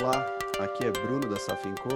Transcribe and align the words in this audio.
Olá, 0.00 0.24
aqui 0.60 0.84
é 0.84 0.92
Bruno 0.92 1.28
da 1.28 1.40
Safinco. 1.40 1.88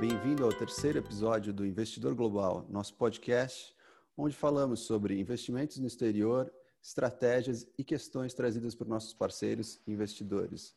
Bem-vindo 0.00 0.42
ao 0.42 0.50
terceiro 0.50 0.98
episódio 0.98 1.52
do 1.52 1.66
Investidor 1.66 2.14
Global, 2.14 2.64
nosso 2.70 2.94
podcast, 2.94 3.76
onde 4.16 4.34
falamos 4.34 4.80
sobre 4.80 5.20
investimentos 5.20 5.76
no 5.76 5.86
exterior, 5.86 6.50
estratégias 6.82 7.68
e 7.76 7.84
questões 7.84 8.32
trazidas 8.32 8.74
por 8.74 8.88
nossos 8.88 9.12
parceiros 9.12 9.82
investidores. 9.86 10.74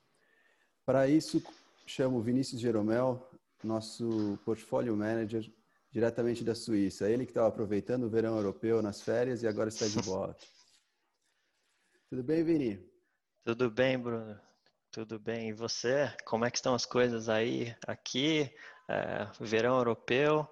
Para 0.86 1.08
isso, 1.08 1.42
chamo 1.86 2.22
Vinícius 2.22 2.60
Jeromel, 2.60 3.26
nosso 3.64 4.38
portfólio 4.44 4.98
manager, 4.98 5.50
diretamente 5.90 6.44
da 6.44 6.56
Suíça. 6.56 7.10
Ele 7.10 7.24
que 7.24 7.32
estava 7.32 7.48
aproveitando 7.48 8.04
o 8.04 8.10
verão 8.10 8.36
europeu 8.36 8.82
nas 8.82 9.02
férias 9.02 9.44
e 9.44 9.48
agora 9.48 9.70
está 9.70 9.88
de 9.88 10.00
volta. 10.04 10.46
Tudo 12.10 12.22
bem, 12.22 12.44
Vini? 12.44 12.86
Tudo 13.46 13.72
bem, 13.72 13.98
Bruno. 13.98 14.49
Tudo 14.92 15.20
bem. 15.20 15.50
E 15.50 15.54
você? 15.54 16.12
Como 16.26 16.46
é 16.46 16.50
que 16.50 16.58
estão 16.58 16.74
as 16.74 16.86
coisas 16.86 17.30
aí? 17.30 17.76
Aqui, 17.86 18.52
é, 18.88 19.28
verão 19.40 19.78
europeu, 19.78 20.48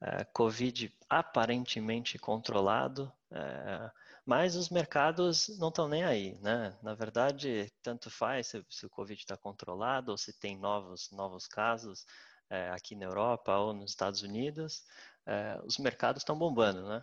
é, 0.00 0.24
Covid 0.24 0.94
aparentemente 1.08 2.18
controlado, 2.18 3.10
é, 3.30 3.90
mas 4.26 4.54
os 4.54 4.68
mercados 4.68 5.48
não 5.58 5.68
estão 5.68 5.88
nem 5.88 6.04
aí, 6.04 6.38
né? 6.42 6.76
Na 6.82 6.94
verdade, 6.94 7.72
tanto 7.82 8.10
faz 8.10 8.48
se, 8.48 8.64
se 8.68 8.84
o 8.84 8.90
Covid 8.90 9.18
está 9.18 9.36
controlado 9.36 10.10
ou 10.10 10.18
se 10.18 10.38
tem 10.38 10.58
novos, 10.58 11.10
novos 11.10 11.46
casos 11.46 12.04
é, 12.50 12.70
aqui 12.70 12.94
na 12.94 13.06
Europa 13.06 13.56
ou 13.56 13.72
nos 13.72 13.92
Estados 13.92 14.20
Unidos, 14.20 14.84
é, 15.24 15.58
os 15.64 15.78
mercados 15.78 16.20
estão 16.20 16.38
bombando, 16.38 16.86
né? 16.86 17.02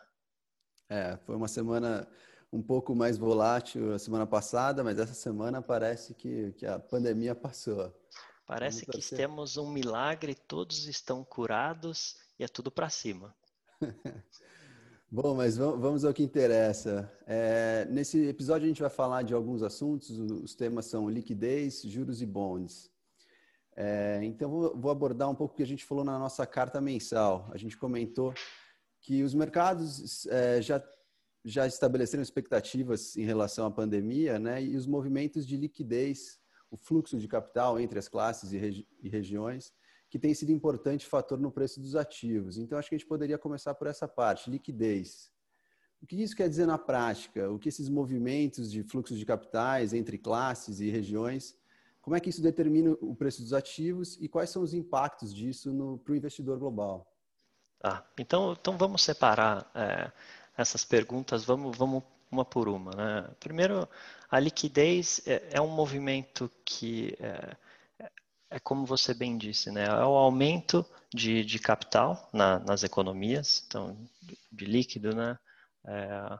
É, 0.89 1.17
foi 1.25 1.35
uma 1.35 1.47
semana 1.47 2.07
um 2.51 2.61
pouco 2.61 2.95
mais 2.95 3.17
volátil 3.17 3.93
a 3.93 3.99
semana 3.99 4.25
passada, 4.25 4.83
mas 4.83 4.99
essa 4.99 5.13
semana 5.13 5.61
parece 5.61 6.13
que, 6.13 6.53
que 6.53 6.65
a 6.65 6.79
pandemia 6.79 7.35
passou. 7.35 7.93
Parece 8.45 8.85
que 8.85 9.01
temos 9.15 9.57
um 9.57 9.69
milagre, 9.69 10.33
todos 10.33 10.87
estão 10.87 11.23
curados 11.23 12.15
e 12.39 12.43
é 12.43 12.47
tudo 12.47 12.71
para 12.71 12.89
cima. 12.89 13.35
Bom, 15.09 15.35
mas 15.35 15.57
vamos 15.57 16.03
ao 16.03 16.13
que 16.13 16.23
interessa. 16.23 17.09
É, 17.25 17.85
nesse 17.89 18.27
episódio 18.27 18.65
a 18.65 18.67
gente 18.67 18.81
vai 18.81 18.89
falar 18.89 19.23
de 19.23 19.33
alguns 19.33 19.63
assuntos, 19.63 20.09
os 20.09 20.53
temas 20.53 20.85
são 20.85 21.09
liquidez, 21.09 21.81
juros 21.83 22.21
e 22.21 22.25
bonds. 22.25 22.91
É, 23.75 24.19
então 24.23 24.49
vou 24.49 24.91
abordar 24.91 25.29
um 25.29 25.35
pouco 25.35 25.53
o 25.53 25.57
que 25.57 25.63
a 25.63 25.67
gente 25.67 25.85
falou 25.85 26.03
na 26.03 26.17
nossa 26.17 26.45
carta 26.45 26.81
mensal. 26.81 27.49
A 27.53 27.57
gente 27.57 27.77
comentou 27.77 28.33
que 28.99 29.23
os 29.23 29.33
mercados 29.33 30.25
é, 30.27 30.61
já 30.61 30.81
já 31.47 31.65
estabeleceram 31.65 32.21
expectativas 32.21 33.15
em 33.15 33.23
relação 33.23 33.65
à 33.65 33.71
pandemia, 33.71 34.37
né? 34.37 34.61
E 34.61 34.75
os 34.75 34.85
movimentos 34.85 35.47
de 35.47 35.55
liquidez, 35.55 36.37
o 36.69 36.75
fluxo 36.75 37.17
de 37.17 37.27
capital 37.27 37.79
entre 37.79 37.97
as 37.97 38.09
classes 38.09 38.51
e, 38.51 38.57
regi 38.57 38.87
e 39.01 39.07
regiões, 39.07 39.73
que 40.09 40.19
tem 40.19 40.33
sido 40.33 40.51
importante 40.51 41.05
fator 41.05 41.39
no 41.39 41.49
preço 41.49 41.79
dos 41.79 41.95
ativos. 41.95 42.57
Então, 42.57 42.77
acho 42.77 42.89
que 42.89 42.95
a 42.95 42.97
gente 42.97 43.07
poderia 43.07 43.37
começar 43.37 43.73
por 43.75 43.87
essa 43.87 44.07
parte, 44.07 44.49
liquidez. 44.49 45.31
O 46.01 46.05
que 46.05 46.21
isso 46.21 46.35
quer 46.35 46.49
dizer 46.49 46.65
na 46.65 46.77
prática? 46.77 47.49
O 47.49 47.57
que 47.57 47.69
esses 47.69 47.87
movimentos 47.87 48.69
de 48.69 48.83
fluxo 48.83 49.15
de 49.15 49.25
capitais 49.25 49.93
entre 49.93 50.17
classes 50.17 50.81
e 50.81 50.89
regiões, 50.89 51.57
como 52.01 52.15
é 52.15 52.19
que 52.19 52.29
isso 52.29 52.41
determina 52.41 52.91
o 53.01 53.15
preço 53.15 53.41
dos 53.41 53.53
ativos 53.53 54.17
e 54.19 54.27
quais 54.27 54.49
são 54.49 54.61
os 54.61 54.73
impactos 54.73 55.33
disso 55.33 55.71
para 56.03 56.11
o 56.11 56.15
investidor 56.15 56.59
global? 56.59 57.09
Ah, 57.81 58.03
então, 58.19 58.53
então 58.53 58.77
vamos 58.77 59.03
separar 59.03 59.69
é, 59.73 60.11
essas 60.57 60.83
perguntas, 60.83 61.45
vamos, 61.45 61.77
vamos 61.77 62.03
uma 62.31 62.43
por 62.43 62.67
uma. 62.67 62.91
Né? 62.91 63.29
Primeiro, 63.39 63.87
a 64.29 64.39
liquidez 64.39 65.21
é, 65.25 65.49
é 65.51 65.61
um 65.61 65.69
movimento 65.69 66.51
que 66.65 67.15
é, 67.19 67.55
é, 68.49 68.59
como 68.59 68.85
você 68.85 69.13
bem 69.13 69.37
disse, 69.37 69.71
né? 69.71 69.85
é 69.85 70.05
o 70.05 70.15
aumento 70.15 70.85
de, 71.13 71.43
de 71.43 71.59
capital 71.59 72.29
na, 72.33 72.59
nas 72.59 72.83
economias, 72.83 73.63
então, 73.67 73.97
de 74.51 74.65
líquido, 74.65 75.15
né? 75.15 75.37
É, 75.85 76.37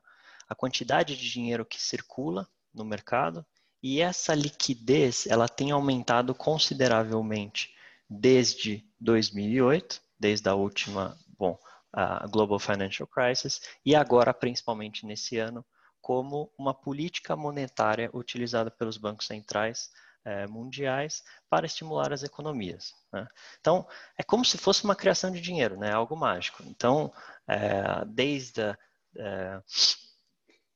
a 0.50 0.56
quantidade 0.56 1.16
de 1.16 1.30
dinheiro 1.30 1.66
que 1.66 1.82
circula 1.82 2.48
no 2.74 2.86
mercado 2.86 3.46
e 3.84 4.02
essa 4.02 4.34
liquidez 4.34 5.28
ela 5.28 5.48
tem 5.48 5.72
aumentado 5.72 6.34
consideravelmente 6.34 7.74
desde 8.10 8.86
2008, 9.00 10.02
desde 10.20 10.48
a 10.50 10.56
última, 10.56 11.18
bom, 11.38 11.60
a 11.92 12.28
Global 12.28 12.60
Financial 12.60 13.08
Crisis, 13.08 13.62
e 13.86 13.96
agora, 13.96 14.34
principalmente 14.34 15.06
nesse 15.06 15.38
ano, 15.38 15.66
como 16.02 16.52
uma 16.58 16.74
política 16.74 17.36
monetária 17.36 18.10
utilizada 18.14 18.72
pelos 18.72 18.98
bancos 18.98 19.28
centrais 19.28 19.90
é, 20.24 20.48
mundiais 20.48 21.24
para 21.50 21.66
estimular 21.66 22.12
as 22.12 22.24
economias. 22.24 22.94
Né? 23.12 23.28
Então, 23.60 23.88
é 24.18 24.24
como 24.24 24.44
se 24.44 24.58
fosse 24.58 24.84
uma 24.84 24.96
criação 24.96 25.32
de 25.32 25.40
dinheiro, 25.40 25.78
né? 25.78 25.92
algo 25.92 26.16
mágico. 26.16 26.64
Então, 26.66 27.14
é, 27.48 28.04
desde 28.06 28.62
a, 28.62 28.78
é, 29.18 29.62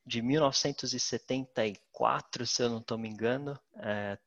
de 0.06 0.22
1974, 0.22 2.48
se 2.48 2.64
eu 2.64 2.70
não 2.70 2.80
estou 2.80 2.98
me 2.98 3.08
engano, 3.08 3.58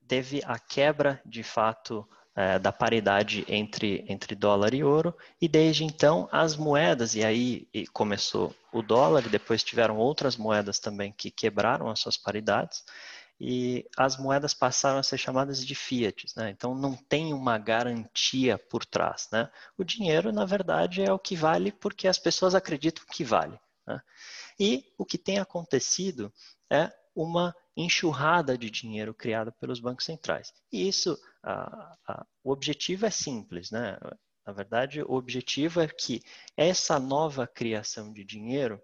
teve 0.06 0.41
a 0.45 0.59
quebra 0.59 1.21
de 1.27 1.43
fato 1.43 2.09
é, 2.37 2.59
da 2.59 2.72
paridade 2.72 3.45
entre, 3.49 4.05
entre 4.09 4.34
dólar 4.34 4.75
e 4.75 4.83
ouro, 4.83 5.17
e 5.41 5.49
desde 5.49 5.84
então 5.84 6.28
as 6.33 6.56
moedas, 6.56 7.15
e 7.15 7.25
aí 7.25 7.69
começou 7.93 8.55
o 8.72 8.83
dólar, 8.83 9.27
e 9.27 9.28
depois 9.28 9.62
tiveram 9.62 9.97
outras 9.97 10.37
moedas 10.37 10.78
também 10.78 11.12
que 11.12 11.31
quebraram 11.31 11.89
as 11.89 12.00
suas 12.00 12.17
paridades, 12.17 12.84
e 13.41 13.84
as 13.97 14.17
moedas 14.17 14.55
passaram 14.55 14.99
a 14.99 15.03
ser 15.03 15.19
chamadas 15.19 15.65
de 15.65 15.75
fiat, 15.75 16.27
né? 16.37 16.50
então 16.50 16.75
não 16.75 16.95
tem 16.95 17.33
uma 17.33 17.59
garantia 17.59 18.56
por 18.56 18.84
trás. 18.84 19.28
Né? 19.33 19.51
O 19.77 19.84
dinheiro, 19.84 20.33
na 20.33 20.45
verdade, 20.45 21.03
é 21.03 21.12
o 21.12 21.19
que 21.19 21.34
vale 21.34 21.72
porque 21.72 22.06
as 22.06 22.19
pessoas 22.19 22.55
acreditam 22.55 23.05
que 23.11 23.25
vale. 23.25 23.59
Né? 23.87 24.01
E 24.59 24.84
o 24.97 25.05
que 25.05 25.19
tem 25.19 25.39
acontecido 25.39 26.33
é 26.71 26.93
uma 27.15 27.55
enxurrada 27.77 28.56
de 28.56 28.71
dinheiro 28.71 29.12
criada 29.12 29.51
pelos 29.53 29.81
bancos 29.81 30.05
centrais. 30.05 30.53
E 30.72 30.89
isso 30.89 31.19
a, 31.44 31.97
a, 32.09 32.27
o 32.43 32.50
objetivo 32.50 33.06
é 33.06 33.10
simples, 33.10 33.71
né? 33.71 33.99
Na 34.47 34.53
verdade, 34.53 35.03
o 35.03 35.12
objetivo 35.12 35.81
é 35.81 35.88
que 35.88 36.22
essa 36.56 36.99
nova 36.99 37.47
criação 37.47 38.12
de 38.12 38.25
dinheiro 38.25 38.81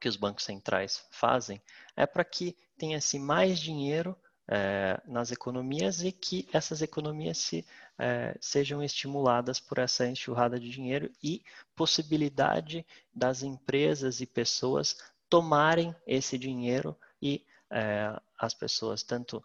que 0.00 0.08
os 0.08 0.16
bancos 0.16 0.44
centrais 0.44 1.04
fazem 1.10 1.60
é 1.94 2.06
para 2.06 2.24
que 2.24 2.56
tenha-se 2.78 3.18
mais 3.18 3.58
dinheiro 3.58 4.16
é, 4.48 5.00
nas 5.06 5.30
economias 5.30 6.02
e 6.02 6.10
que 6.10 6.48
essas 6.52 6.82
economias 6.82 7.38
se, 7.38 7.64
é, 7.98 8.36
sejam 8.40 8.82
estimuladas 8.82 9.60
por 9.60 9.78
essa 9.78 10.06
enxurrada 10.06 10.58
de 10.58 10.70
dinheiro 10.70 11.10
e 11.22 11.42
possibilidade 11.76 12.84
das 13.14 13.42
empresas 13.42 14.20
e 14.20 14.26
pessoas 14.26 14.96
tomarem 15.28 15.94
esse 16.06 16.36
dinheiro 16.36 16.96
e 17.22 17.44
é, 17.70 18.18
as 18.38 18.52
pessoas 18.54 19.02
tanto 19.02 19.44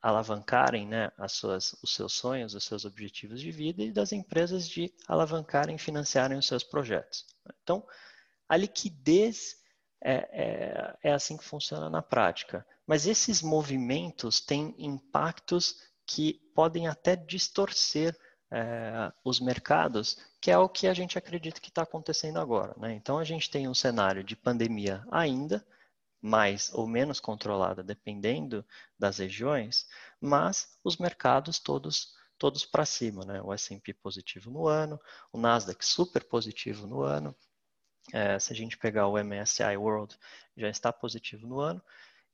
alavancarem 0.00 0.86
né, 0.86 1.10
as 1.18 1.32
suas, 1.32 1.74
os 1.82 1.94
seus 1.94 2.14
sonhos, 2.14 2.54
os 2.54 2.64
seus 2.64 2.84
objetivos 2.84 3.40
de 3.40 3.50
vida 3.50 3.82
e 3.82 3.92
das 3.92 4.12
empresas 4.12 4.68
de 4.68 4.92
alavancarem, 5.06 5.76
financiarem 5.76 6.38
os 6.38 6.46
seus 6.46 6.62
projetos. 6.62 7.26
Então, 7.62 7.86
a 8.48 8.56
liquidez 8.56 9.56
é, 10.02 10.14
é, 10.14 11.10
é 11.10 11.12
assim 11.12 11.36
que 11.36 11.44
funciona 11.44 11.88
na 11.90 12.02
prática. 12.02 12.66
Mas 12.86 13.06
esses 13.06 13.42
movimentos 13.42 14.40
têm 14.40 14.74
impactos 14.78 15.76
que 16.06 16.34
podem 16.54 16.86
até 16.86 17.16
distorcer 17.16 18.16
é, 18.50 19.10
os 19.24 19.40
mercados, 19.40 20.18
que 20.40 20.50
é 20.50 20.58
o 20.58 20.68
que 20.68 20.86
a 20.86 20.94
gente 20.94 21.16
acredita 21.16 21.60
que 21.60 21.70
está 21.70 21.82
acontecendo 21.82 22.38
agora. 22.38 22.74
Né? 22.76 22.92
Então, 22.94 23.18
a 23.18 23.24
gente 23.24 23.50
tem 23.50 23.66
um 23.66 23.74
cenário 23.74 24.22
de 24.22 24.36
pandemia 24.36 25.04
ainda, 25.10 25.66
mais 26.24 26.72
ou 26.72 26.86
menos 26.86 27.20
controlada, 27.20 27.84
dependendo 27.84 28.64
das 28.98 29.18
regiões, 29.18 29.86
mas 30.18 30.78
os 30.82 30.96
mercados 30.96 31.58
todos 31.58 32.14
todos 32.38 32.64
para 32.64 32.86
cima, 32.86 33.26
né? 33.26 33.42
O 33.42 33.52
S&P 33.52 33.92
positivo 33.92 34.50
no 34.50 34.66
ano, 34.66 34.98
o 35.30 35.38
Nasdaq 35.38 35.84
super 35.84 36.24
positivo 36.24 36.86
no 36.86 37.02
ano. 37.02 37.36
É, 38.10 38.38
se 38.38 38.54
a 38.54 38.56
gente 38.56 38.78
pegar 38.78 39.06
o 39.06 39.18
MSCI 39.18 39.76
World, 39.76 40.18
já 40.56 40.70
está 40.70 40.90
positivo 40.90 41.46
no 41.46 41.60
ano. 41.60 41.82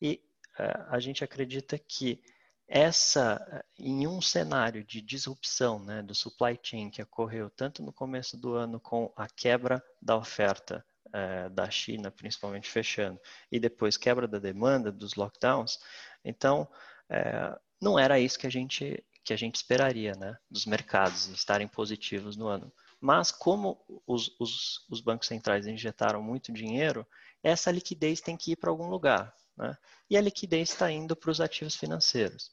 E 0.01 0.23
é, 0.57 0.87
a 0.89 1.01
gente 1.01 1.25
acredita 1.25 1.77
que 1.77 2.23
essa, 2.69 3.65
em 3.77 4.07
um 4.07 4.23
cenário 4.23 4.85
de 4.85 5.03
disrupção 5.03 5.81
né, 5.81 6.01
do 6.01 6.15
supply 6.15 6.59
chain 6.63 6.91
que 6.91 7.03
ocorreu 7.03 7.51
tanto 7.51 7.83
no 7.83 7.93
começo 7.93 8.37
do 8.37 8.55
ano 8.55 8.79
com 8.79 9.13
a 9.17 9.29
quebra 9.29 9.85
da 10.01 10.17
oferta 10.17 10.85
é, 11.13 11.49
da 11.49 11.71
China, 11.71 12.11
principalmente 12.11 12.69
fechando, 12.69 13.21
e 13.51 13.59
depois 13.59 13.97
quebra 13.97 14.27
da 14.29 14.39
demanda 14.39 14.91
dos 14.93 15.15
lockdowns, 15.15 15.79
então 16.25 16.69
é, 17.09 17.59
não 17.81 17.99
era 17.99 18.19
isso 18.19 18.39
que 18.39 18.47
a 18.47 18.51
gente 18.51 19.05
que 19.23 19.35
a 19.35 19.37
gente 19.37 19.57
esperaria, 19.57 20.15
né, 20.15 20.37
dos 20.51 20.65
mercados 20.65 21.29
estarem 21.29 21.69
positivos 21.69 22.37
no 22.37 22.49
ano. 22.49 22.73
Mas 23.01 23.31
como 23.31 23.79
os, 24.07 24.35
os, 24.39 24.87
os 24.91 25.01
bancos 25.01 25.29
centrais 25.29 25.67
injetaram 25.67 26.23
muito 26.23 26.53
dinheiro, 26.53 27.07
essa 27.43 27.71
liquidez 27.71 28.21
tem 28.21 28.37
que 28.37 28.53
ir 28.53 28.57
para 28.57 28.71
algum 28.71 28.89
lugar, 28.89 29.35
né? 29.57 29.77
E 30.09 30.17
a 30.17 30.21
liquidez 30.21 30.71
está 30.71 30.91
indo 30.91 31.17
para 31.17 31.31
os 31.31 31.41
ativos 31.41 31.77
financeiros. 31.77 32.51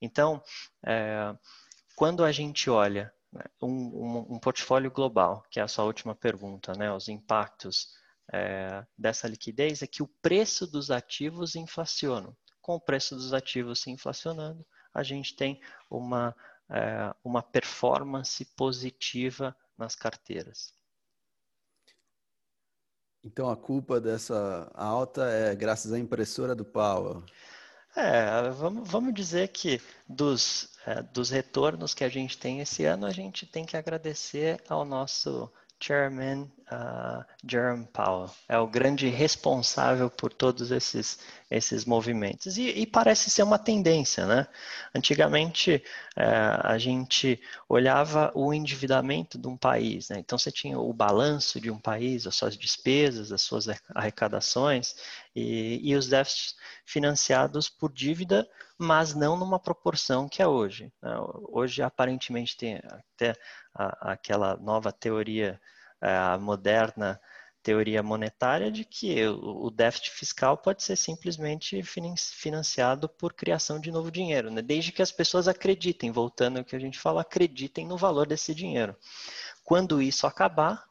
Então, 0.00 0.42
é, 0.84 1.36
quando 1.94 2.24
a 2.24 2.32
gente 2.32 2.68
olha 2.68 3.12
um, 3.60 3.68
um, 3.68 4.34
um, 4.34 4.38
portfólio 4.38 4.90
global, 4.90 5.44
que 5.50 5.58
é 5.60 5.62
a 5.62 5.68
sua 5.68 5.84
última 5.84 6.14
pergunta, 6.14 6.72
né, 6.74 6.92
os 6.92 7.08
impactos 7.08 7.88
é, 8.32 8.84
dessa 8.96 9.28
liquidez, 9.28 9.82
é 9.82 9.86
que 9.86 10.02
o 10.02 10.08
preço 10.22 10.66
dos 10.66 10.90
ativos 10.90 11.54
inflaciona. 11.54 12.36
Com 12.60 12.76
o 12.76 12.80
preço 12.80 13.14
dos 13.14 13.32
ativos 13.32 13.80
se 13.80 13.90
inflacionando, 13.90 14.64
a 14.92 15.02
gente 15.02 15.34
tem 15.36 15.60
uma, 15.90 16.34
é, 16.70 17.14
uma 17.22 17.42
performance 17.42 18.44
positiva 18.56 19.54
nas 19.76 19.94
carteiras. 19.94 20.72
Então 23.22 23.48
a 23.48 23.56
culpa 23.56 24.00
dessa 24.00 24.70
alta 24.74 25.24
é 25.30 25.54
graças 25.54 25.92
à 25.92 25.98
impressora 25.98 26.54
do 26.54 26.64
Powell. 26.64 27.24
É, 27.96 28.50
vamos, 28.50 28.88
vamos 28.88 29.14
dizer 29.14 29.48
que 29.48 29.80
dos, 30.08 30.68
é, 30.86 31.02
dos 31.02 31.30
retornos 31.30 31.94
que 31.94 32.02
a 32.02 32.08
gente 32.08 32.36
tem 32.36 32.60
esse 32.60 32.84
ano, 32.84 33.06
a 33.06 33.12
gente 33.12 33.46
tem 33.46 33.64
que 33.64 33.76
agradecer 33.76 34.60
ao 34.68 34.84
nosso 34.84 35.50
Chairman 35.80 36.50
uh, 36.72 37.24
Jerome 37.46 37.86
Powell. 37.92 38.30
É 38.48 38.58
o 38.58 38.66
grande 38.66 39.08
responsável 39.08 40.08
por 40.08 40.32
todos 40.32 40.70
esses, 40.70 41.18
esses 41.50 41.84
movimentos. 41.84 42.56
E, 42.56 42.70
e 42.70 42.86
parece 42.86 43.28
ser 43.28 43.42
uma 43.42 43.58
tendência, 43.58 44.24
né? 44.26 44.46
Antigamente, 44.94 45.82
uh, 46.16 46.66
a 46.66 46.78
gente 46.78 47.38
olhava 47.68 48.32
o 48.34 48.54
endividamento 48.54 49.36
de 49.36 49.46
um 49.46 49.56
país, 49.56 50.08
né? 50.08 50.18
Então, 50.18 50.38
você 50.38 50.50
tinha 50.50 50.78
o 50.78 50.92
balanço 50.92 51.60
de 51.60 51.70
um 51.70 51.78
país, 51.78 52.26
as 52.26 52.34
suas 52.34 52.56
despesas, 52.56 53.30
as 53.30 53.42
suas 53.42 53.66
arrecadações 53.94 54.94
e, 55.34 55.80
e 55.82 55.96
os 55.96 56.08
déficits 56.08 56.54
financiados 56.84 57.68
por 57.68 57.92
dívida, 57.92 58.48
mas 58.78 59.14
não 59.14 59.36
numa 59.36 59.58
proporção 59.58 60.28
que 60.28 60.42
é 60.42 60.46
hoje. 60.46 60.92
Né? 61.02 61.16
Hoje, 61.48 61.82
aparentemente, 61.82 62.56
tem 62.56 62.76
até 62.76 63.34
a, 63.74 64.12
aquela 64.12 64.56
nova 64.56 64.92
teoria 64.92 65.60
é, 66.00 66.16
a 66.16 66.38
moderna 66.38 67.18
teoria 67.62 68.02
monetária 68.02 68.70
de 68.70 68.84
que 68.84 69.26
o 69.26 69.70
déficit 69.70 70.10
fiscal 70.10 70.58
pode 70.58 70.82
ser 70.82 70.96
simplesmente 70.96 71.82
financiado 71.82 73.08
por 73.08 73.32
criação 73.32 73.80
de 73.80 73.90
novo 73.90 74.10
dinheiro, 74.10 74.50
né? 74.50 74.60
desde 74.60 74.92
que 74.92 75.00
as 75.00 75.10
pessoas 75.10 75.48
acreditem, 75.48 76.12
voltando 76.12 76.58
ao 76.58 76.64
que 76.64 76.76
a 76.76 76.78
gente 76.78 76.98
fala, 76.98 77.22
acreditem 77.22 77.86
no 77.86 77.96
valor 77.96 78.26
desse 78.26 78.54
dinheiro. 78.54 78.94
Quando 79.64 80.02
isso 80.02 80.26
acabar, 80.26 80.84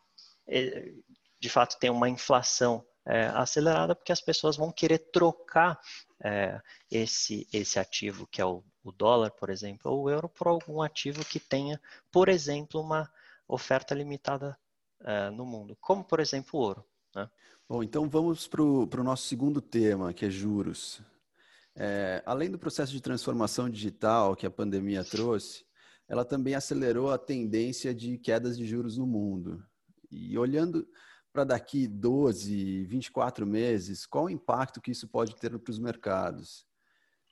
é, 0.48 0.92
de 1.40 1.48
fato 1.48 1.78
tem 1.78 1.92
uma 1.92 2.10
inflação 2.10 2.84
é, 3.06 3.26
acelerada, 3.28 3.96
porque 3.96 4.12
as 4.12 4.22
pessoas 4.22 4.56
vão 4.56 4.72
querer 4.72 5.00
trocar 5.12 5.80
é, 6.24 6.62
esse, 6.90 7.48
esse 7.52 7.78
ativo, 7.80 8.28
que 8.28 8.42
é 8.42 8.46
o, 8.46 8.64
o 8.84 8.92
dólar, 8.92 9.32
por 9.32 9.50
exemplo, 9.50 9.92
ou 9.92 10.04
o 10.04 10.10
euro, 10.10 10.30
por 10.30 10.48
algum 10.48 10.82
ativo 10.82 11.24
que 11.26 11.40
tenha, 11.40 11.80
por 12.12 12.30
exemplo, 12.30 12.80
uma 12.82 13.12
oferta 13.48 13.94
limitada 13.94 14.58
uh, 15.02 15.32
no 15.32 15.46
mundo, 15.46 15.78
como 15.80 16.04
por 16.04 16.20
exemplo 16.20 16.60
o 16.60 16.64
ouro. 16.64 16.86
Né? 17.16 17.30
Bom, 17.68 17.84
então 17.84 18.10
vamos 18.10 18.48
para 18.48 18.62
o 18.62 19.04
nosso 19.04 19.28
segundo 19.28 19.62
tema, 19.62 20.14
que 20.14 20.26
é 20.26 20.30
juros. 20.30 21.02
É, 21.76 22.22
além 22.26 22.50
do 22.50 22.60
processo 22.60 22.92
de 22.92 23.02
transformação 23.02 23.70
digital 23.70 24.36
que 24.36 24.46
a 24.46 24.52
pandemia 24.52 25.04
trouxe, 25.04 25.66
ela 26.08 26.24
também 26.24 26.56
acelerou 26.56 27.12
a 27.12 27.18
tendência 27.18 27.94
de 27.94 28.18
quedas 28.18 28.58
de 28.58 28.66
juros 28.66 28.98
no 28.98 29.08
mundo. 29.08 29.66
E 30.12 30.38
olhando 30.38 30.88
para 31.34 31.44
daqui 31.44 31.88
12, 31.88 32.86
24 32.86 33.46
meses, 33.46 34.06
qual 34.06 34.26
o 34.26 34.30
impacto 34.30 34.80
que 34.80 34.92
isso 34.92 35.08
pode 35.08 35.36
ter 35.36 35.58
para 35.58 35.72
os 35.72 35.80
mercados? 35.80 36.66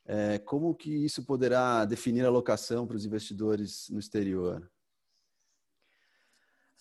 É, 0.04 0.40
como 0.40 0.74
que 0.74 0.90
isso 0.90 1.24
poderá 1.24 1.86
definir 1.86 2.26
a 2.26 2.28
alocação 2.28 2.88
para 2.88 2.98
os 2.98 3.06
investidores 3.06 3.88
no 3.90 4.00
exterior? 4.00 4.70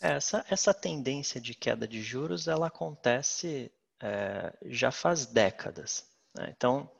Essa, 0.00 0.44
essa 0.49 0.72
tendência 0.72 1.38
de 1.38 1.55
queda 1.55 1.87
de 1.87 2.00
juros, 2.00 2.49
ela 2.49 2.69
acontece 2.69 3.70
é, 4.00 4.56
já 4.64 4.90
faz 4.90 5.26
décadas. 5.26 6.08
Né? 6.34 6.52
Então, 6.56 6.90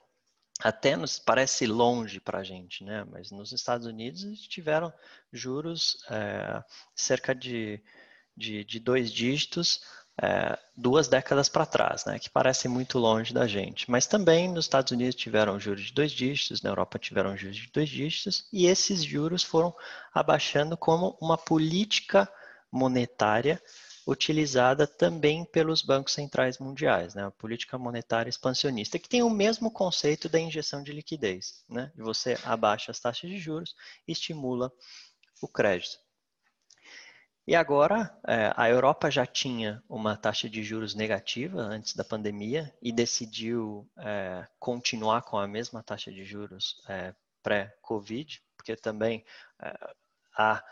até 0.63 0.95
nos 0.97 1.19
parece 1.19 1.67
longe 1.67 2.21
para 2.21 2.41
a 2.41 2.45
gente, 2.45 2.85
né? 2.85 3.05
Mas 3.05 3.31
nos 3.31 3.53
Estados 3.53 3.87
Unidos 3.87 4.47
tiveram 4.47 4.93
juros 5.33 5.97
é, 6.11 6.63
cerca 6.95 7.35
de, 7.35 7.83
de, 8.37 8.63
de, 8.65 8.79
dois 8.79 9.11
dígitos 9.11 9.81
é, 10.23 10.59
duas 10.77 11.09
décadas 11.09 11.49
para 11.49 11.65
trás, 11.65 12.05
né? 12.05 12.19
Que 12.19 12.29
parece 12.29 12.69
muito 12.69 12.99
longe 12.99 13.33
da 13.33 13.47
gente. 13.47 13.91
Mas 13.91 14.07
também 14.07 14.49
nos 14.49 14.67
Estados 14.67 14.93
Unidos 14.93 15.15
tiveram 15.15 15.59
juros 15.59 15.87
de 15.87 15.93
dois 15.95 16.13
dígitos, 16.13 16.61
na 16.61 16.69
Europa 16.71 16.99
tiveram 16.99 17.37
juros 17.37 17.57
de 17.57 17.71
dois 17.73 17.89
dígitos, 17.89 18.47
e 18.53 18.67
esses 18.67 19.03
juros 19.03 19.43
foram 19.43 19.75
abaixando 20.13 20.77
como 20.77 21.17
uma 21.21 21.39
política 21.39 22.31
monetária 22.71 23.61
utilizada 24.07 24.87
também 24.87 25.45
pelos 25.45 25.83
bancos 25.83 26.13
centrais 26.13 26.59
mundiais, 26.59 27.15
né? 27.15 27.25
a 27.25 27.31
política 27.31 27.79
monetária 27.79 28.29
expansionista, 28.29 28.99
que 28.99 29.09
tem 29.09 29.23
o 29.23 29.31
mesmo 29.31 29.71
conceito 29.71 30.29
da 30.29 30.39
injeção 30.39 30.83
de 30.83 30.93
liquidez. 30.93 31.65
Né? 31.69 31.91
Você 31.97 32.37
abaixa 32.45 32.91
as 32.91 33.01
taxas 33.01 33.31
de 33.31 33.39
juros 33.39 33.75
e 34.07 34.13
estimula 34.13 34.73
o 35.41 35.49
crédito. 35.49 35.99
E 37.47 37.57
agora, 37.57 38.15
é, 38.29 38.53
a 38.57 38.69
Europa 38.69 39.11
já 39.11 39.27
tinha 39.27 39.83
uma 39.89 40.17
taxa 40.17 40.49
de 40.49 40.63
juros 40.63 40.95
negativa 40.95 41.61
antes 41.61 41.97
da 41.97 42.05
pandemia 42.05 42.73
e 42.81 42.93
decidiu 42.93 43.89
é, 43.99 44.47
continuar 44.59 45.23
com 45.23 45.37
a 45.39 45.49
mesma 45.49 45.83
taxa 45.83 46.13
de 46.13 46.25
juros 46.25 46.83
é, 46.89 47.15
pré-Covid, 47.43 48.43
porque 48.57 48.77
também 48.77 49.25
há 50.37 50.63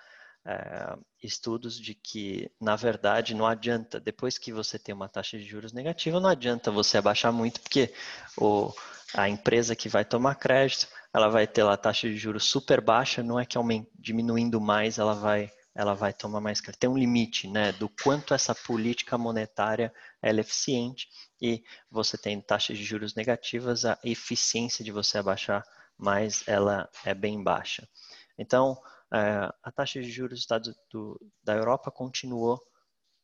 estudos 1.22 1.78
de 1.78 1.94
que, 1.94 2.50
na 2.60 2.76
verdade, 2.76 3.34
não 3.34 3.46
adianta, 3.46 3.98
depois 3.98 4.38
que 4.38 4.52
você 4.52 4.78
tem 4.78 4.94
uma 4.94 5.08
taxa 5.08 5.36
de 5.36 5.44
juros 5.44 5.72
negativa, 5.72 6.20
não 6.20 6.28
adianta 6.28 6.70
você 6.70 6.98
abaixar 6.98 7.32
muito, 7.32 7.60
porque 7.60 7.92
o, 8.36 8.72
a 9.14 9.28
empresa 9.28 9.74
que 9.74 9.88
vai 9.88 10.04
tomar 10.04 10.36
crédito, 10.36 10.86
ela 11.12 11.28
vai 11.28 11.46
ter 11.46 11.64
lá 11.64 11.74
a 11.74 11.78
taxa 11.78 12.08
de 12.08 12.16
juros 12.16 12.44
super 12.44 12.80
baixa, 12.80 13.22
não 13.22 13.38
é 13.38 13.44
que 13.44 13.58
aument, 13.58 13.86
diminuindo 13.98 14.60
mais 14.60 14.98
ela 14.98 15.14
vai 15.14 15.50
ela 15.78 15.94
vai 15.94 16.12
tomar 16.12 16.40
mais 16.40 16.60
crédito. 16.60 16.80
Tem 16.80 16.90
um 16.90 16.98
limite, 16.98 17.46
né, 17.46 17.70
do 17.70 17.88
quanto 17.88 18.34
essa 18.34 18.52
política 18.52 19.16
monetária 19.16 19.94
é 20.20 20.32
eficiente 20.32 21.08
e 21.40 21.62
você 21.88 22.18
tem 22.18 22.40
taxas 22.40 22.76
de 22.76 22.82
juros 22.82 23.14
negativas, 23.14 23.84
a 23.84 23.96
eficiência 24.02 24.84
de 24.84 24.90
você 24.90 25.18
abaixar 25.18 25.64
mais 25.96 26.42
ela 26.48 26.90
é 27.04 27.14
bem 27.14 27.40
baixa. 27.40 27.88
Então, 28.36 28.76
é, 29.14 29.48
a 29.62 29.70
taxa 29.70 30.02
de 30.02 30.10
juros 30.10 30.44
do, 30.46 30.74
do, 30.90 31.32
da 31.44 31.54
Europa 31.54 31.92
continuou 31.92 32.60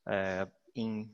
é, 0.07 0.47
em 0.77 1.11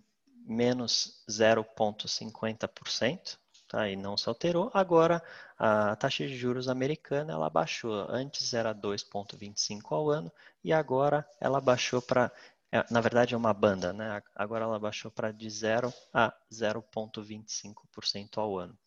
menos 0.46 1.24
0,50%, 1.30 3.38
tá? 3.70 3.88
e 3.88 3.96
não 3.96 4.16
se 4.16 4.28
alterou. 4.28 4.70
Agora, 4.74 5.22
a 5.56 5.94
taxa 5.96 6.26
de 6.26 6.36
juros 6.36 6.68
americana 6.68 7.32
ela 7.32 7.48
baixou. 7.48 8.06
Antes 8.10 8.52
era 8.52 8.74
2,25% 8.74 9.92
ao 9.92 10.10
ano 10.10 10.30
e 10.62 10.72
agora 10.72 11.26
ela 11.40 11.60
baixou 11.60 12.02
para. 12.02 12.30
É, 12.72 12.84
na 12.90 13.00
verdade, 13.00 13.34
é 13.34 13.36
uma 13.36 13.54
banda, 13.54 13.92
né? 13.92 14.22
Agora 14.34 14.64
ela 14.64 14.78
baixou 14.78 15.10
para 15.10 15.32
de 15.32 15.48
0 15.48 15.92
a 16.12 16.32
0,25% 16.52 18.38
ao 18.38 18.58
ano. 18.58 18.78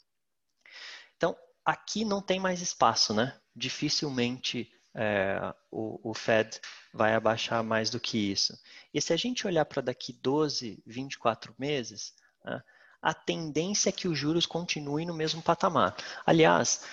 Então, 1.17 1.35
aqui 1.65 2.05
não 2.05 2.21
tem 2.21 2.39
mais 2.39 2.61
espaço, 2.61 3.13
né? 3.13 3.37
Dificilmente 3.55 4.71
é, 4.95 5.53
o, 5.71 6.11
o, 6.11 6.13
Fed 6.13 6.61
vai 6.93 7.13
abaixar 7.13 7.63
mais 7.63 7.89
do 7.89 7.99
que 7.99 8.17
isso. 8.17 8.57
E 8.93 9.01
se 9.01 9.11
a 9.11 9.17
gente 9.17 9.45
olhar 9.45 9.65
para 9.65 9.81
daqui 9.81 10.13
12, 10.13 10.81
24 10.85 11.53
meses, 11.57 12.13
né, 12.45 12.61
a 13.03 13.13
tendência 13.13 13.89
é 13.89 13.91
que 13.91 14.07
os 14.07 14.17
juros 14.17 14.45
continuem 14.45 15.05
no 15.05 15.13
mesmo 15.13 15.41
patamar. 15.41 15.93
Aliás, 16.25 16.85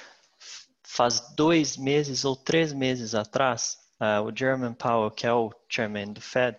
faz 0.83 1.21
dois 1.37 1.76
meses 1.76 2.25
ou 2.25 2.35
três 2.35 2.73
meses 2.73 3.14
atrás, 3.14 3.79
uh, 4.00 4.25
o 4.25 4.37
Jerome 4.37 4.75
Powell, 4.75 5.12
que 5.12 5.25
é 5.25 5.33
o 5.33 5.55
chairman 5.69 6.12
do 6.12 6.21
Fed, 6.21 6.59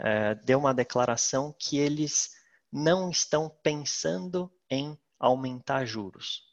uh, 0.00 0.44
deu 0.44 0.58
uma 0.58 0.74
declaração 0.74 1.54
que 1.56 1.78
eles 1.78 2.30
não 2.72 3.08
estão 3.08 3.48
pensando 3.62 4.52
em 4.68 4.98
aumentar 5.18 5.84
juros. 5.84 6.48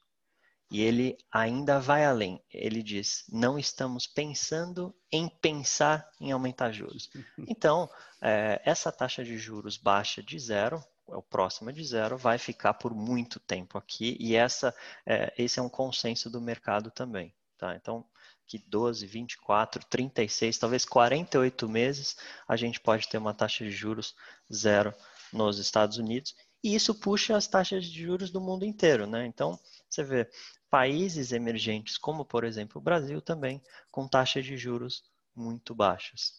E 0.69 0.81
ele 0.81 1.17
ainda 1.31 1.79
vai 1.79 2.05
além. 2.05 2.43
Ele 2.51 2.81
diz: 2.81 3.23
não 3.29 3.57
estamos 3.57 4.07
pensando 4.07 4.95
em 5.11 5.29
pensar 5.29 6.09
em 6.19 6.31
aumentar 6.31 6.71
juros. 6.71 7.09
Então, 7.47 7.89
é, 8.21 8.61
essa 8.65 8.91
taxa 8.91 9.23
de 9.23 9.37
juros 9.37 9.77
baixa 9.77 10.23
de 10.23 10.39
zero, 10.39 10.83
é 11.09 11.15
o 11.15 11.21
próximo 11.21 11.71
de 11.71 11.83
zero, 11.83 12.17
vai 12.17 12.37
ficar 12.37 12.73
por 12.75 12.93
muito 12.93 13.39
tempo 13.39 13.77
aqui. 13.77 14.17
E 14.19 14.35
essa, 14.35 14.75
é, 15.05 15.33
esse 15.37 15.59
é 15.59 15.61
um 15.61 15.69
consenso 15.69 16.29
do 16.29 16.41
mercado 16.41 16.89
também. 16.91 17.33
Tá? 17.57 17.75
Então, 17.75 18.05
que 18.47 18.57
12, 18.57 19.05
24, 19.05 19.85
36, 19.85 20.57
talvez 20.57 20.85
48 20.85 21.67
meses, 21.67 22.17
a 22.47 22.55
gente 22.55 22.79
pode 22.79 23.07
ter 23.07 23.17
uma 23.17 23.33
taxa 23.33 23.63
de 23.63 23.71
juros 23.71 24.15
zero 24.53 24.93
nos 25.31 25.57
Estados 25.57 25.97
Unidos. 25.97 26.35
E 26.63 26.75
isso 26.75 26.95
puxa 26.95 27.35
as 27.35 27.47
taxas 27.47 27.85
de 27.85 28.03
juros 28.03 28.31
do 28.31 28.41
mundo 28.41 28.65
inteiro, 28.65 29.05
né? 29.05 29.25
Então, 29.25 29.59
você 29.89 30.03
vê 30.03 30.29
países 30.69 31.31
emergentes, 31.31 31.97
como 31.97 32.25
por 32.25 32.43
exemplo 32.43 32.79
o 32.79 32.83
Brasil 32.83 33.21
também, 33.21 33.61
com 33.91 34.07
taxas 34.07 34.45
de 34.45 34.57
juros 34.57 35.03
muito 35.35 35.75
baixas. 35.75 36.33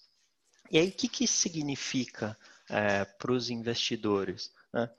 E 0.71 0.79
aí, 0.79 0.89
o 0.89 0.93
que, 0.93 1.09
que 1.09 1.27
significa 1.27 2.37
é, 2.69 3.05
para 3.05 3.33
os 3.33 3.51
investidores 3.51 4.53
né, 4.73 4.91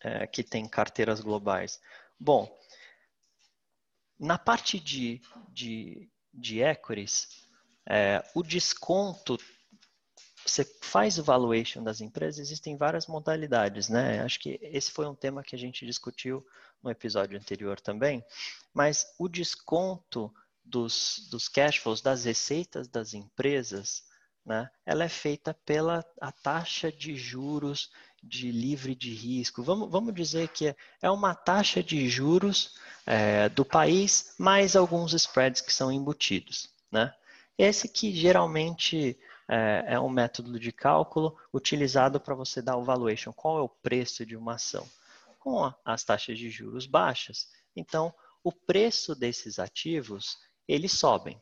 é, 0.00 0.26
que 0.26 0.42
têm 0.42 0.68
carteiras 0.68 1.20
globais? 1.20 1.80
Bom, 2.18 2.50
na 4.18 4.38
parte 4.38 4.80
de, 4.80 5.20
de, 5.50 6.10
de 6.32 6.60
equities, 6.60 7.46
é, 7.88 8.24
o 8.34 8.42
desconto, 8.42 9.38
você 10.44 10.64
faz 10.80 11.18
o 11.18 11.24
valuation 11.24 11.82
das 11.82 12.00
empresas, 12.00 12.40
existem 12.40 12.76
várias 12.76 13.06
modalidades, 13.06 13.88
né? 13.88 14.20
Acho 14.22 14.40
que 14.40 14.58
esse 14.62 14.90
foi 14.90 15.06
um 15.06 15.14
tema 15.14 15.42
que 15.42 15.54
a 15.54 15.58
gente 15.58 15.84
discutiu 15.84 16.44
no 16.82 16.90
episódio 16.90 17.38
anterior 17.38 17.80
também, 17.80 18.24
mas 18.72 19.06
o 19.18 19.28
desconto 19.28 20.32
dos, 20.64 21.28
dos 21.30 21.48
cash 21.48 21.76
flows, 21.76 22.00
das 22.00 22.24
receitas 22.24 22.88
das 22.88 23.14
empresas, 23.14 24.04
né, 24.46 24.70
ela 24.86 25.04
é 25.04 25.08
feita 25.08 25.52
pela 25.66 26.04
a 26.20 26.30
taxa 26.30 26.92
de 26.92 27.16
juros 27.16 27.90
de 28.22 28.52
livre 28.52 28.94
de 28.94 29.12
risco. 29.12 29.62
Vamos, 29.62 29.90
vamos 29.90 30.14
dizer 30.14 30.48
que 30.48 30.74
é, 31.02 31.10
uma 31.10 31.34
taxa 31.34 31.82
de 31.82 32.08
juros 32.08 32.78
é, 33.04 33.48
do 33.48 33.64
país 33.64 34.34
mais 34.38 34.76
alguns 34.76 35.12
spreads 35.12 35.60
que 35.60 35.72
são 35.72 35.90
embutidos. 35.90 36.70
Né? 36.90 37.12
Esse 37.58 37.88
que 37.88 38.14
geralmente 38.14 39.18
é, 39.48 39.94
é 39.94 40.00
um 40.00 40.08
método 40.08 40.58
de 40.60 40.70
cálculo 40.70 41.36
utilizado 41.52 42.20
para 42.20 42.34
você 42.34 42.62
dar 42.62 42.76
o 42.76 42.84
valuation. 42.84 43.32
Qual 43.32 43.58
é 43.58 43.62
o 43.62 43.68
preço 43.68 44.24
de 44.24 44.36
uma 44.36 44.54
ação? 44.54 44.88
Com 45.40 45.72
as 45.84 46.04
taxas 46.04 46.38
de 46.38 46.50
juros 46.50 46.86
baixas. 46.86 47.48
Então, 47.74 48.14
o 48.42 48.52
preço 48.52 49.14
desses 49.14 49.58
ativos, 49.58 50.38
eles 50.68 50.92
sobem. 50.92 51.40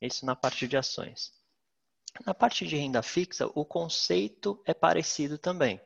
Isso 0.00 0.24
na 0.24 0.34
parte 0.34 0.66
de 0.66 0.76
ações. 0.76 1.41
Na 2.26 2.34
parte 2.34 2.66
de 2.66 2.76
renda 2.76 3.02
fixa, 3.02 3.48
o 3.54 3.64
conceito 3.64 4.60
é 4.66 4.74
parecido 4.74 5.38
também. 5.38 5.80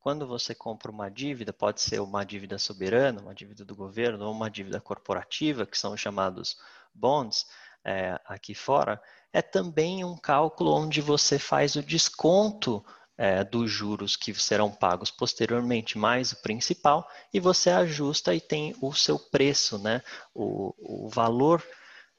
Quando 0.00 0.26
você 0.26 0.54
compra 0.54 0.90
uma 0.90 1.10
dívida, 1.10 1.52
pode 1.52 1.80
ser 1.80 2.00
uma 2.00 2.24
dívida 2.24 2.58
soberana, 2.58 3.20
uma 3.20 3.34
dívida 3.34 3.64
do 3.64 3.76
governo 3.76 4.26
ou 4.26 4.32
uma 4.32 4.50
dívida 4.50 4.80
corporativa, 4.80 5.66
que 5.66 5.78
são 5.78 5.96
chamados 5.96 6.56
bonds 6.94 7.46
é, 7.84 8.20
aqui 8.26 8.54
fora, 8.54 9.00
é 9.32 9.42
também 9.42 10.04
um 10.04 10.16
cálculo 10.16 10.74
onde 10.74 11.00
você 11.00 11.38
faz 11.38 11.76
o 11.76 11.82
desconto 11.82 12.84
é, 13.16 13.42
dos 13.44 13.70
juros 13.70 14.16
que 14.16 14.32
serão 14.34 14.70
pagos 14.70 15.10
posteriormente, 15.10 15.98
mais 15.98 16.32
o 16.32 16.42
principal, 16.42 17.08
e 17.32 17.40
você 17.40 17.70
ajusta 17.70 18.34
e 18.34 18.40
tem 18.40 18.74
o 18.80 18.92
seu 18.94 19.18
preço, 19.18 19.78
né? 19.78 20.02
o, 20.34 20.74
o 20.78 21.08
valor, 21.08 21.62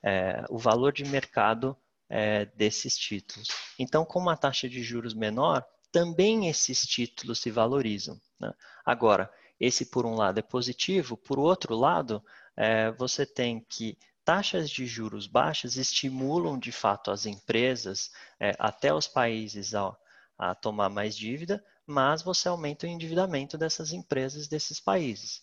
é, 0.03 0.43
o 0.49 0.57
valor 0.57 0.91
de 0.91 1.05
mercado 1.05 1.75
é, 2.09 2.45
desses 2.45 2.97
títulos. 2.97 3.49
Então, 3.77 4.03
com 4.03 4.19
uma 4.19 4.35
taxa 4.35 4.67
de 4.67 4.81
juros 4.81 5.13
menor, 5.13 5.65
também 5.91 6.47
esses 6.49 6.81
títulos 6.81 7.39
se 7.39 7.51
valorizam. 7.51 8.19
Né? 8.39 8.53
Agora, 8.85 9.31
esse 9.59 9.85
por 9.85 10.05
um 10.05 10.15
lado 10.15 10.39
é 10.39 10.43
positivo, 10.43 11.17
por 11.17 11.37
outro 11.37 11.75
lado, 11.75 12.23
é, 12.55 12.91
você 12.91 13.25
tem 13.25 13.59
que 13.59 13.97
taxas 14.23 14.69
de 14.69 14.85
juros 14.85 15.25
baixas 15.25 15.75
estimulam 15.75 16.57
de 16.59 16.71
fato 16.71 17.09
as 17.09 17.25
empresas, 17.25 18.11
é, 18.39 18.55
até 18.59 18.93
os 18.93 19.07
países, 19.07 19.73
a, 19.73 19.95
a 20.37 20.53
tomar 20.53 20.89
mais 20.89 21.15
dívida, 21.15 21.63
mas 21.85 22.21
você 22.21 22.47
aumenta 22.47 22.85
o 22.85 22.89
endividamento 22.89 23.57
dessas 23.57 23.91
empresas 23.91 24.47
desses 24.47 24.79
países. 24.79 25.41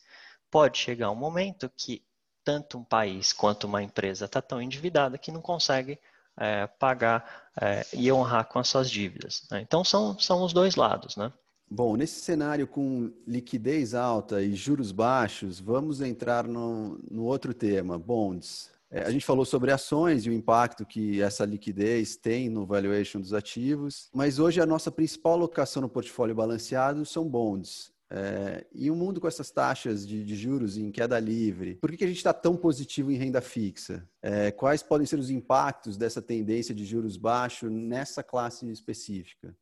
Pode 0.51 0.79
chegar 0.79 1.11
um 1.11 1.17
momento 1.17 1.69
que 1.69 2.05
tanto 2.45 2.79
um 2.79 2.85
país 2.85 3.33
quanto 3.33 3.65
uma 3.67 3.83
empresa 3.83 4.27
está 4.27 4.41
tão 4.41 4.63
endividada 4.63 5.19
que 5.19 5.33
não 5.33 5.43
consegue 5.43 5.99
é, 6.39 6.67
pagar 6.67 7.51
é, 7.61 7.87
e 7.93 8.11
honrar 8.13 8.47
com 8.47 8.59
as 8.59 8.69
suas 8.69 8.91
dívidas. 8.91 9.47
Né? 9.51 9.61
Então, 9.61 9.83
são, 9.85 10.19
são 10.19 10.43
os 10.43 10.53
dois 10.53 10.77
lados, 10.77 11.17
né? 11.17 11.33
Bom, 11.69 11.97
nesse 11.97 12.21
cenário 12.21 12.67
com 12.67 13.13
liquidez 13.27 13.93
alta 13.93 14.41
e 14.41 14.55
juros 14.55 14.93
baixos, 14.93 15.59
vamos 15.59 16.01
entrar 16.01 16.47
no, 16.47 17.01
no 17.11 17.25
outro 17.25 17.53
tema, 17.53 17.99
bonds. 17.99 18.71
É, 18.89 19.03
a 19.03 19.11
gente 19.11 19.27
falou 19.27 19.45
sobre 19.45 19.73
ações 19.73 20.25
e 20.25 20.31
o 20.31 20.33
impacto 20.33 20.87
que 20.87 21.21
essa 21.21 21.45
liquidez 21.45 22.17
tem 22.17 22.49
no 22.49 22.65
valuation 22.65 23.21
dos 23.21 23.35
ativos, 23.35 24.09
mas 24.15 24.39
hoje 24.39 24.61
a 24.61 24.67
nossa 24.67 24.93
principal 24.93 25.33
alocação 25.33 25.83
no 25.83 25.89
portfólio 25.89 26.37
balanceado 26.37 27.05
são 27.05 27.29
bonds. 27.29 27.93
É, 28.09 28.65
e 28.73 28.89
um 28.91 28.95
mundo 28.95 29.21
com 29.21 29.27
essas 29.27 29.51
taxas 29.51 30.07
de, 30.07 30.25
de, 30.25 30.37
juros 30.37 30.77
em 30.77 30.93
queda 30.93 31.19
livre, 31.19 31.75
por 31.77 31.91
que, 31.91 31.97
que 31.97 32.05
a 32.05 32.07
gente 32.07 32.19
está 32.19 32.33
tão 32.33 32.57
positivo 32.57 33.11
em 33.11 33.17
renda 33.17 33.41
fixa? 33.41 34.09
É, 34.23 34.53
quais 34.53 34.83
podem 34.83 35.07
ser 35.07 35.19
os 35.19 35.29
impactos 35.29 35.97
dessa 35.97 36.23
tendência 36.23 36.75
de 36.75 36.85
juros 36.85 37.17
baixos 37.17 37.71
nessa 37.71 38.23
classe 38.23 38.71
específica? 38.71 39.55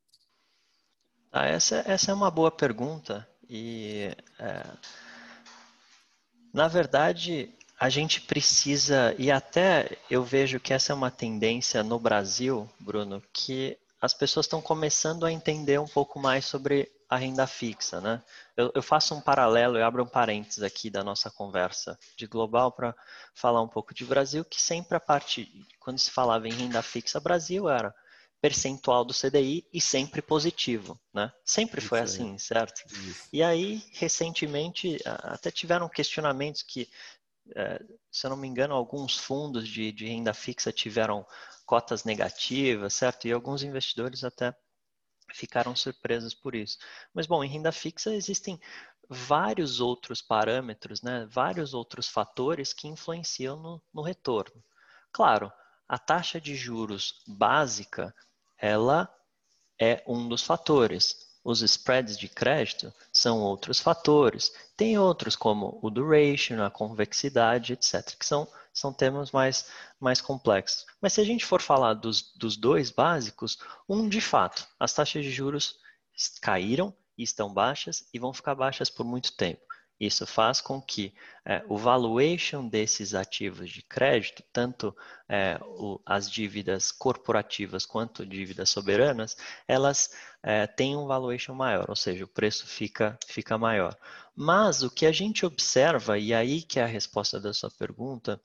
Ah, 1.32 1.46
essa, 1.46 1.82
essa 1.86 2.10
é 2.10 2.14
uma 2.14 2.30
boa 2.30 2.50
pergunta 2.50 3.26
e, 3.48 4.10
é, 4.38 4.62
na 6.52 6.68
verdade, 6.68 7.50
a 7.80 7.88
gente 7.88 8.20
precisa, 8.20 9.14
e 9.18 9.30
até 9.30 9.98
eu 10.10 10.22
vejo 10.22 10.60
que 10.60 10.72
essa 10.72 10.92
é 10.92 10.94
uma 10.94 11.10
tendência 11.10 11.82
no 11.82 11.98
Brasil, 11.98 12.68
Bruno, 12.78 13.22
que 13.32 13.76
as 14.00 14.12
pessoas 14.12 14.44
estão 14.46 14.60
começando 14.60 15.24
a 15.24 15.32
entender 15.32 15.80
um 15.80 15.88
pouco 15.88 16.20
mais 16.20 16.44
sobre 16.44 16.92
a 17.14 17.18
renda 17.18 17.47
fixa, 17.47 18.00
né? 18.00 18.23
Eu, 18.56 18.71
eu, 18.75 18.83
faço 18.83 19.14
um 19.14 19.21
paralelo, 19.21 19.78
eu 19.78 19.85
abro 19.85 20.02
um 20.02 20.09
parênteses 20.09 20.62
aqui 20.62 20.90
da 20.90 21.02
nossa 21.02 21.30
conversa 21.30 21.99
de 22.16 22.26
global 22.26 22.73
para 22.73 22.94
falar 23.35 23.62
um 23.62 23.68
pouco 23.68 23.94
de 23.94 24.04
Brasil, 24.04 24.44
que 24.44 24.61
sempre 24.61 24.97
a 24.97 25.00
parte, 25.00 25.50
quando 25.80 25.99
se 25.99 26.11
falava 26.11 26.47
em 26.49 26.52
renda 26.52 26.83
fixa, 26.83 27.21
Brasil 27.21 27.68
era 27.68 27.94
percentual 28.40 29.04
do 29.04 29.14
CDI 29.14 29.66
e 29.73 29.80
sempre 29.80 30.21
positivo, 30.21 31.00
né? 31.14 31.33
Sempre 31.44 31.80
foi 31.80 32.02
Isso 32.02 32.21
assim, 32.21 32.37
certo? 32.37 32.85
Isso. 32.92 33.28
E 33.33 33.42
aí, 33.42 33.83
recentemente, 33.92 34.99
até 35.06 35.50
tiveram 35.50 35.88
questionamentos 35.88 36.62
que, 36.62 36.87
é, 37.56 37.83
se 38.11 38.26
eu 38.26 38.30
não 38.30 38.37
me 38.37 38.47
engano, 38.47 38.75
alguns 38.75 39.16
fundos 39.16 39.66
de, 39.66 39.90
de 39.92 40.06
renda 40.06 40.35
fixa 40.35 40.71
tiveram 40.71 41.26
cotas 41.64 42.04
negativas, 42.04 42.94
certo? 42.94 43.26
E 43.26 43.33
alguns 43.33 43.62
investidores 43.62 44.23
até 44.23 44.54
ficaram 45.35 45.75
surpresos 45.75 46.35
por 46.35 46.55
isso. 46.55 46.79
Mas, 47.12 47.26
bom, 47.26 47.43
em 47.43 47.49
renda 47.49 47.73
fixa 47.73 48.14
existem 48.14 48.61
vários 49.09 49.81
outros 49.81 50.23
parâmetros, 50.23 51.03
né, 51.03 51.26
vários 51.31 51.75
outros 51.75 52.09
fatores 52.09 52.73
que 52.73 52.88
influenciam 52.88 53.57
no, 53.57 53.83
no 53.93 54.03
retorno. 54.03 54.62
Claro, 55.12 55.53
a 55.88 55.99
taxa 55.99 56.41
de 56.41 56.55
juros 56.55 57.23
básica, 57.26 58.14
ela 58.59 59.12
é 59.79 60.03
um 60.07 60.29
dos 60.29 60.43
fatores. 60.43 61.33
Os 61.45 61.61
spreads 61.61 62.17
de 62.17 62.29
crédito 62.29 62.93
são 63.12 63.41
outros 63.41 63.79
fatores. 63.79 64.50
Tem 64.76 64.99
outros 64.99 65.37
como 65.37 65.79
o 65.83 65.91
duration, 65.91 66.62
a 66.62 66.71
convexidade, 66.71 67.75
etc., 67.75 68.17
que 68.19 68.25
são 68.25 68.49
são 68.75 68.93
temas 68.93 69.31
mais, 69.31 69.71
mais 70.00 70.21
complexos. 70.21 70.85
Mas 71.00 71.12
se 71.12 71.21
a 71.21 71.25
gente 71.25 71.47
for 71.47 71.62
falar 71.62 71.95
dos, 71.95 72.35
dos 72.37 72.57
dois 72.57 72.90
básicos, 72.90 73.59
um 73.88 74.09
de 74.09 74.21
fato, 74.21 74.66
as 74.78 74.93
taxas 74.93 75.25
de 75.25 75.31
juros 75.31 75.78
caíram 76.43 76.95
e 77.16 77.23
estão 77.23 77.52
baixas 77.54 78.09
e 78.12 78.19
vão 78.19 78.35
ficar 78.35 78.57
baixas 78.57 78.90
por 78.90 79.07
muito 79.07 79.37
tempo. 79.37 79.62
Isso 79.99 80.26
faz 80.26 80.61
com 80.61 80.83
que 80.83 81.14
é, 81.45 81.62
o 81.69 81.78
valuation 81.78 82.66
desses 82.66 83.14
ativos 83.14 83.71
de 83.71 83.81
crédito, 83.81 84.43
tanto 84.52 84.95
é, 85.28 85.59
o, 85.62 86.00
as 86.04 86.28
dívidas 86.28 86.90
corporativas 86.90 87.87
quanto 87.87 88.26
dívidas 88.26 88.71
soberanas, 88.71 89.37
elas 89.69 90.11
é, 90.43 90.66
têm 90.66 90.97
um 90.97 91.07
valuation 91.07 91.54
maior, 91.54 91.87
ou 91.88 91.97
seja, 91.97 92.25
o 92.25 92.28
preço 92.28 92.66
fica, 92.66 93.16
fica 93.25 93.57
maior. 93.57 93.97
Mas 94.35 94.83
o 94.83 94.90
que 94.90 95.07
a 95.07 95.12
gente 95.12 95.47
observa, 95.47 96.19
e 96.19 96.35
aí 96.35 96.62
que 96.62 96.81
é 96.81 96.83
a 96.83 96.87
resposta 96.87 97.38
da 97.40 97.54
sua 97.54 97.71
pergunta, 97.71 98.40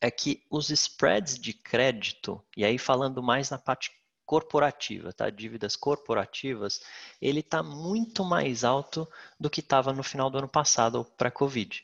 é 0.00 0.10
que 0.10 0.42
os 0.50 0.70
spreads 0.70 1.38
de 1.38 1.52
crédito, 1.52 2.42
e 2.56 2.64
aí 2.64 2.78
falando 2.78 3.22
mais 3.22 3.50
na 3.50 3.58
parte 3.58 3.90
corporativa, 4.24 5.12
tá? 5.12 5.30
Dívidas 5.30 5.76
corporativas, 5.76 6.80
ele 7.22 7.40
está 7.40 7.62
muito 7.62 8.24
mais 8.24 8.64
alto 8.64 9.08
do 9.38 9.48
que 9.48 9.60
estava 9.60 9.92
no 9.92 10.02
final 10.02 10.28
do 10.28 10.38
ano 10.38 10.48
passado, 10.48 11.04
pré-Covid. 11.16 11.82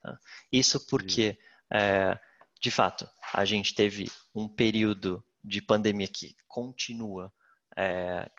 Tá? 0.00 0.18
Isso 0.52 0.86
porque, 0.86 1.36
é, 1.70 2.18
de 2.60 2.70
fato, 2.70 3.08
a 3.32 3.44
gente 3.44 3.74
teve 3.74 4.10
um 4.34 4.48
período 4.48 5.22
de 5.42 5.60
pandemia 5.60 6.08
que 6.08 6.36
continua 6.46 7.32
é, 7.76 8.30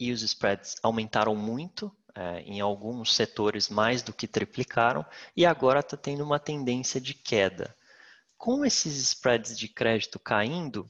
e 0.00 0.10
os 0.10 0.22
spreads 0.22 0.76
aumentaram 0.82 1.36
muito, 1.36 1.94
é, 2.14 2.40
em 2.40 2.60
alguns 2.60 3.14
setores 3.14 3.68
mais 3.68 4.02
do 4.02 4.12
que 4.12 4.26
triplicaram, 4.26 5.04
e 5.36 5.44
agora 5.44 5.80
está 5.80 5.96
tendo 5.96 6.24
uma 6.24 6.40
tendência 6.40 7.00
de 7.00 7.12
queda 7.12 7.76
com 8.38 8.64
esses 8.64 8.96
spreads 8.96 9.58
de 9.58 9.68
crédito 9.68 10.18
caindo, 10.18 10.88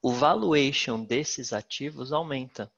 o 0.00 0.12
valuation 0.12 1.04
desses 1.04 1.52
ativos 1.52 2.12
aumenta. 2.12 2.72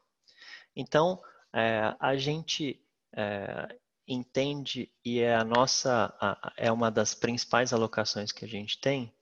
Então, 0.74 1.22
é, 1.52 1.94
a 2.00 2.16
gente 2.16 2.80
é, 3.14 3.76
entende 4.08 4.90
e 5.04 5.20
é 5.20 5.34
a 5.34 5.44
nossa 5.44 6.14
a, 6.20 6.52
é 6.56 6.72
uma 6.72 6.90
das 6.90 7.14
principais 7.14 7.72
alocações 7.72 8.32
que 8.32 8.44
a 8.44 8.48
gente 8.48 8.80
tem 8.80 9.14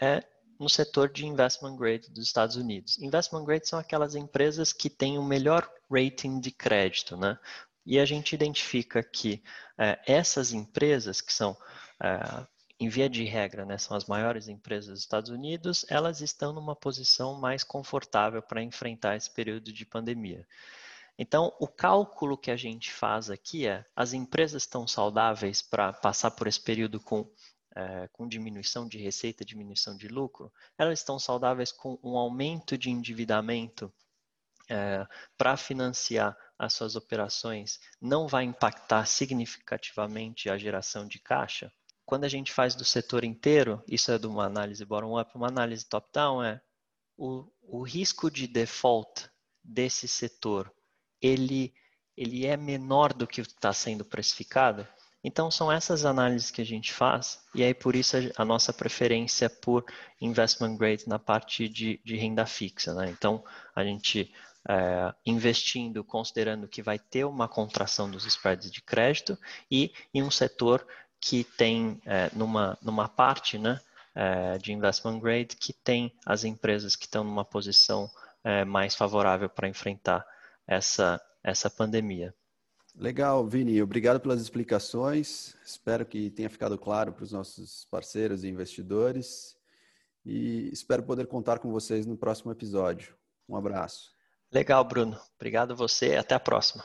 é 0.00 0.22
no 0.58 0.68
setor 0.68 1.08
de 1.08 1.26
investment 1.26 1.74
grade 1.74 2.10
dos 2.10 2.26
Estados 2.26 2.54
Unidos. 2.56 2.98
Investment 2.98 3.44
grade 3.44 3.66
são 3.66 3.78
aquelas 3.78 4.14
empresas 4.14 4.74
que 4.74 4.90
têm 4.90 5.16
o 5.18 5.24
melhor 5.24 5.68
rating 5.90 6.38
de 6.38 6.50
crédito, 6.50 7.16
né? 7.16 7.38
E 7.86 7.98
a 7.98 8.04
gente 8.04 8.34
identifica 8.34 9.02
que 9.02 9.42
é, 9.78 9.98
essas 10.06 10.52
empresas, 10.52 11.22
que 11.22 11.32
são, 11.32 11.56
é, 12.02 12.46
em 12.80 12.88
via 12.88 13.10
de 13.10 13.24
regra, 13.24 13.66
né, 13.66 13.76
são 13.76 13.94
as 13.94 14.06
maiores 14.06 14.48
empresas 14.48 14.88
dos 14.88 15.00
Estados 15.00 15.30
Unidos, 15.30 15.84
elas 15.90 16.22
estão 16.22 16.50
numa 16.50 16.74
posição 16.74 17.38
mais 17.38 17.62
confortável 17.62 18.40
para 18.40 18.62
enfrentar 18.62 19.16
esse 19.16 19.30
período 19.30 19.70
de 19.70 19.84
pandemia. 19.84 20.48
Então, 21.18 21.54
o 21.60 21.68
cálculo 21.68 22.38
que 22.38 22.50
a 22.50 22.56
gente 22.56 22.90
faz 22.90 23.28
aqui 23.28 23.66
é: 23.66 23.84
as 23.94 24.14
empresas 24.14 24.62
estão 24.62 24.86
saudáveis 24.86 25.60
para 25.60 25.92
passar 25.92 26.30
por 26.30 26.46
esse 26.46 26.58
período 26.58 26.98
com, 26.98 27.30
é, 27.76 28.08
com 28.08 28.26
diminuição 28.26 28.88
de 28.88 28.96
receita, 28.96 29.44
diminuição 29.44 29.94
de 29.94 30.08
lucro? 30.08 30.50
Elas 30.78 31.00
estão 31.00 31.18
saudáveis 31.18 31.70
com 31.70 31.98
um 32.02 32.16
aumento 32.16 32.78
de 32.78 32.88
endividamento 32.88 33.92
é, 34.70 35.06
para 35.36 35.56
financiar 35.56 36.34
as 36.58 36.74
suas 36.74 36.94
operações 36.94 37.80
não 38.00 38.28
vai 38.28 38.44
impactar 38.44 39.04
significativamente 39.06 40.48
a 40.48 40.56
geração 40.56 41.06
de 41.06 41.18
caixa? 41.18 41.72
Quando 42.10 42.24
a 42.24 42.28
gente 42.28 42.52
faz 42.52 42.74
do 42.74 42.84
setor 42.84 43.22
inteiro, 43.22 43.80
isso 43.86 44.10
é 44.10 44.18
de 44.18 44.26
uma 44.26 44.44
análise 44.44 44.84
bottom-up, 44.84 45.30
uma 45.36 45.46
análise 45.46 45.86
top-down 45.86 46.42
é 46.42 46.60
o, 47.16 47.46
o 47.62 47.82
risco 47.82 48.28
de 48.28 48.48
default 48.48 49.30
desse 49.62 50.08
setor, 50.08 50.74
ele, 51.22 51.72
ele 52.16 52.46
é 52.46 52.56
menor 52.56 53.12
do 53.12 53.28
que 53.28 53.40
está 53.40 53.72
sendo 53.72 54.04
precificado? 54.04 54.84
Então, 55.22 55.52
são 55.52 55.70
essas 55.70 56.04
análises 56.04 56.50
que 56.50 56.60
a 56.60 56.66
gente 56.66 56.92
faz, 56.92 57.44
e 57.54 57.62
aí 57.62 57.72
por 57.72 57.94
isso 57.94 58.16
a, 58.36 58.44
nossa 58.44 58.72
preferência 58.72 59.48
por 59.48 59.84
investment 60.20 60.76
grade 60.76 61.06
na 61.06 61.20
parte 61.20 61.68
de, 61.68 62.00
de 62.04 62.16
renda 62.16 62.44
fixa. 62.44 62.92
Né? 62.92 63.08
Então, 63.08 63.44
a 63.72 63.84
gente 63.84 64.34
é, 64.68 65.14
investindo, 65.24 66.02
considerando 66.02 66.66
que 66.66 66.82
vai 66.82 66.98
ter 66.98 67.24
uma 67.24 67.46
contração 67.46 68.10
dos 68.10 68.26
spreads 68.26 68.68
de 68.68 68.82
crédito 68.82 69.38
e 69.70 69.92
em 70.12 70.24
um 70.24 70.30
setor 70.30 70.84
que 71.20 71.44
tem, 71.44 72.00
é, 72.06 72.30
numa, 72.34 72.78
numa 72.80 73.08
parte 73.08 73.58
né, 73.58 73.80
é, 74.14 74.58
de 74.58 74.72
investment 74.72 75.20
grade, 75.20 75.56
que 75.56 75.72
tem 75.72 76.12
as 76.24 76.44
empresas 76.44 76.96
que 76.96 77.04
estão 77.04 77.22
numa 77.22 77.44
posição 77.44 78.10
é, 78.42 78.64
mais 78.64 78.94
favorável 78.94 79.48
para 79.48 79.68
enfrentar 79.68 80.26
essa, 80.66 81.20
essa 81.42 81.68
pandemia. 81.68 82.34
Legal, 82.94 83.46
Vini. 83.46 83.80
Obrigado 83.82 84.20
pelas 84.20 84.40
explicações. 84.40 85.54
Espero 85.64 86.04
que 86.04 86.30
tenha 86.30 86.50
ficado 86.50 86.76
claro 86.76 87.12
para 87.12 87.24
os 87.24 87.32
nossos 87.32 87.86
parceiros 87.90 88.42
e 88.42 88.48
investidores. 88.48 89.56
E 90.24 90.68
espero 90.72 91.02
poder 91.02 91.26
contar 91.26 91.58
com 91.60 91.70
vocês 91.70 92.04
no 92.04 92.16
próximo 92.16 92.50
episódio. 92.50 93.14
Um 93.48 93.56
abraço. 93.56 94.10
Legal, 94.52 94.84
Bruno. 94.84 95.18
Obrigado 95.36 95.72
a 95.72 95.76
você 95.76 96.14
e 96.14 96.16
até 96.16 96.34
a 96.34 96.40
próxima. 96.40 96.84